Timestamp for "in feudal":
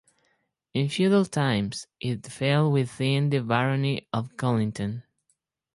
0.73-1.25